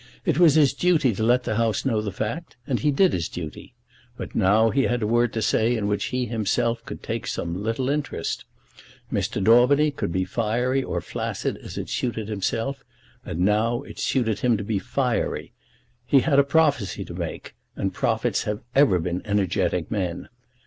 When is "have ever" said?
18.45-18.97